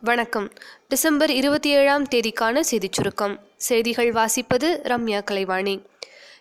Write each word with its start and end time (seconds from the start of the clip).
வணக்கம். 0.00 0.50
டிசம்பர் 0.88 1.30
இருபத்தி 1.30 1.70
ஏழாம் 1.70 2.04
தேதிக்கான 2.04 2.60
செய்திச் 2.60 2.92
சுருக்கம். 2.92 3.38
செய்திகள் 3.56 4.12
வாசிப்பது 4.12 4.68
ரம்யா 4.82 5.24
கலைவாணி. 5.24 5.86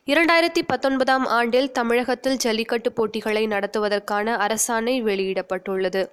இரண்டாயிரத்தி 0.05 0.62
பத்தொன்பதாம் 0.67 1.25
ஆண்டில் 1.25 1.71
தமிழகத்தில் 1.71 2.37
ஜல்லிக்கட்டு 2.37 2.91
போட்டிகளை 2.91 3.47
நடத்துவதற்கான 3.47 4.35
அரசாணை 4.37 4.95
வெளியிடப்பட்டுள்ளது. 5.03 6.09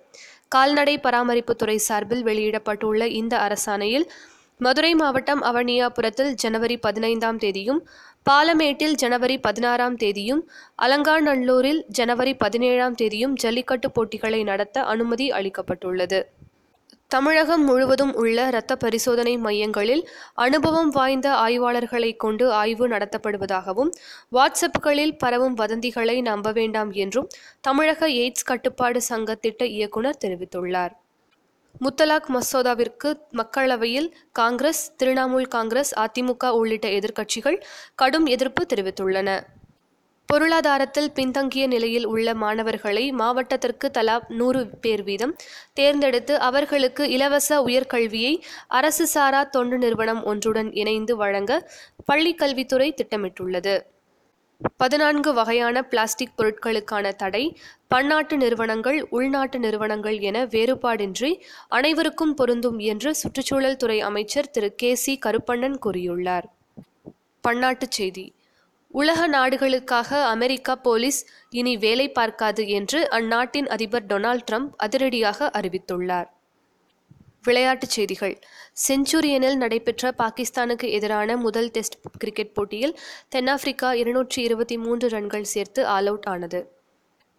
கால்நடை 0.48 0.98
பராமரிப்புத்துறை 0.98 1.76
சார்பில் 1.76 2.24
வெளியிடப்பட்டுள்ள 2.24 3.04
இந்த 3.04 3.38
அரசாணையில் 3.38 4.10
மதுரை 4.58 4.94
மாவட்டம் 4.94 5.42
அவனியாபுரத்தில் 5.42 6.32
ஜனவரி 6.32 6.76
பதினைந்தாம் 6.76 7.38
தேதியும் 7.38 7.88
பாலமேட்டில் 8.30 8.92
ஜனவரி 8.92 9.38
பதினாறாம் 9.38 9.96
தேதியும் 9.96 10.50
அலங்காநல்லூரில் 10.82 11.82
ஜனவரி 11.86 12.34
பதினேழாம் 12.34 12.94
தேதியும் 12.94 13.34
ஜல்லிக்கட்டு 13.34 13.90
போட்டிகளை 13.90 14.42
நடத்த 14.42 14.82
அனுமதி 14.82 15.30
அளிக்கப்பட்டுள்ளது. 15.30 16.22
தமிழகம் 17.10 17.64
முழுவதும் 17.64 18.14
உள்ள 18.14 18.46
இரத்த 18.48 18.72
பரிசோதனை 18.76 19.38
மையங்களில் 19.38 20.02
அனுபவம் 20.34 20.88
வாய்ந்த 20.88 21.28
ஆய்வாளர்களை 21.34 22.16
கொண்டு 22.16 22.52
ஆய்வு 22.52 22.88
நடத்தப்படுவதாகவும் 22.88 23.90
வாட்ஸ்அப்புகளில் 24.32 25.14
பரவும் 25.18 25.56
வதந்திகளை 25.56 26.16
நம்ப 26.22 26.52
வேண்டாம் 26.52 26.90
என்றும் 26.92 27.28
தமிழக 27.60 28.08
எய்ட்ஸ் 28.08 28.44
கட்டுப்பாடு 28.44 29.02
சங்க 29.02 29.34
திட்ட 29.34 29.64
இயக்குனர் 29.66 30.20
தெரிவித்துள்ளார். 30.24 30.94
முத்தலாக் 31.80 32.28
மசோதாவிற்கு 32.36 33.10
மக்களவையில் 33.32 34.08
காங்கிரஸ் 34.32 34.82
திரிணாமுல் 35.02 35.48
காங்கிரஸ் 35.48 35.92
அதிமுக 35.98 36.50
உள்ளிட்ட 36.50 36.88
எதிர்க்கட்சிகள் 36.88 37.58
கடும் 37.94 38.26
எதிர்ப்பு 38.26 38.64
தெரிவித்துள்ளன. 38.74 39.40
பொருளாதாரத்தில் 40.28 41.10
பின்தங்கிய 41.10 41.66
நிலையில் 41.66 42.04
உள்ள 42.04 42.34
மாணவர்களை 42.34 43.12
மாவட்டத்திற்கு 43.12 43.90
தலா 43.90 44.16
நூறு 44.28 44.66
பேர் 44.80 45.02
வீதம் 45.02 45.36
தேர்ந்தெடுத்து 45.72 46.38
அவர்களுக்கு 46.38 47.10
இலவச 47.10 47.60
உயர்கல்வியை 47.64 48.32
அரசு 48.68 49.06
சாரா 49.06 49.42
தொண்டு 49.44 49.78
நிறுவனம் 49.78 50.24
ஒன்றுடன் 50.24 50.72
இணைந்து 50.72 51.16
வழங்க 51.16 51.70
பள்ளிக் 52.04 52.38
கல்வித்துறை 52.38 52.94
திட்டமிட்டுள்ளது. 52.96 53.74
பதினான்கு 54.76 55.32
வகையான 55.32 55.82
பிளாஸ்டிக் 55.82 56.36
பொருட்களுக்கான 56.38 57.14
தடை 57.14 57.44
பன்னாட்டு 57.88 58.36
நிறுவனங்கள் 58.36 59.06
உள்நாட்டு 59.10 59.58
நிறுவனங்கள் 59.58 60.18
என 60.18 60.46
வேறுபாடின்றி 60.46 61.34
அனைவருக்கும் 61.68 62.34
பொருந்தும் 62.34 62.78
என்று 62.78 63.14
சுற்றுச்சூழல் 63.14 63.76
துறை 63.76 64.00
அமைச்சர் 64.00 64.50
திரு 64.50 64.74
கே 64.74 64.94
சி 64.94 65.18
கருப்பண்ணன் 65.26 65.78
கூறியுள்ளார். 65.86 66.48
பன்னாட்டுச் 67.44 67.96
செய்தி. 67.98 68.32
உலக 68.90 69.26
நாடுகளுக்காக 69.26 70.24
அமெரிக்கா 70.24 70.74
போலீஸ் 70.74 71.26
இனி 71.50 71.76
வேலை 71.76 72.12
பார்க்காது 72.12 72.68
என்று 72.68 73.10
அந்நாட்டின் 73.10 73.68
அதிபர் 73.68 74.06
டொனால்ட் 74.06 74.46
ட்ரம்ப் 74.50 74.70
அதிரடியாக 74.76 75.50
அறிவித்துள்ளார். 75.54 76.28
விளையாட்டுச் 77.42 77.90
செய்திகள். 77.90 78.38
செஞ்சுரியனில் 78.88 79.56
நடைபெற்ற 79.56 80.14
பாகிஸ்தானுக்கு 80.18 80.90
எதிரான 80.90 81.36
முதல் 81.36 81.70
டெஸ்ட் 81.70 81.94
கிரிக்கெட் 82.18 82.52
போட்டியில் 82.52 82.98
தென்னாப்பிரிக்கா 83.28 83.92
இருநூற்றி 83.92 84.42
இருபத்தி 84.42 84.78
மூன்று 84.78 85.08
ரன்கள் 85.08 85.42
சேர்த்து 85.42 85.86
ஆல் 85.86 86.06
அவுட் 86.06 86.26
ஆனது. 86.26 86.72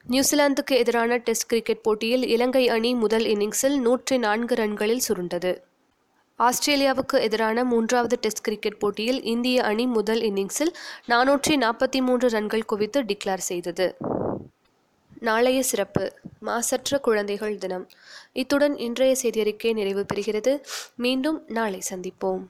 நியூசிலாந்துக்கு 0.06 0.76
எதிரான 0.76 1.18
டெஸ்ட் 1.18 1.46
கிரிக்கெட் 1.46 1.82
போட்டியில் 1.82 2.28
இலங்கை 2.28 2.70
அணி 2.70 2.94
முதல் 2.94 3.26
இன்னிங்ஸில் 3.26 3.78
நூற்றி 3.78 4.18
நான்கு 4.18 4.56
ரன்களில் 4.56 5.06
சுருண்டது. 5.10 5.54
ஆஸ்திரேலியாவுக்கு 6.40 7.20
எதிரான 7.20 7.64
மூன்றாவது 7.64 8.18
டெஸ்ட் 8.22 8.42
கிரிக்கெட் 8.42 8.78
போட்டியில் 8.78 9.24
இந்திய 9.24 9.64
அணி 9.64 9.86
முதல் 9.86 10.22
இன்னிங்ஸில் 10.22 10.72
நானூற்றி 11.08 11.50
நாற்பத்தி 11.50 12.02
மூன்று 12.02 12.30
ரன்கள் 12.30 12.66
குவித்து 12.66 13.04
டிக்ளேர் 13.04 13.46
செய்தது. 13.50 13.98
நாளைய 15.20 15.64
சிறப்பு. 15.64 16.14
மாசற்ற 16.40 17.00
குழந்தைகள் 17.00 17.58
தினம். 17.58 17.90
இத்துடன் 18.34 18.78
இன்றைய 18.78 19.16
செய்தியறிக்கை 19.22 19.74
நிறைவு 19.74 20.06
பெறுகிறது. 20.14 20.62
மீண்டும் 20.96 21.44
நாளை 21.48 21.82
சந்திப்போம். 21.90 22.46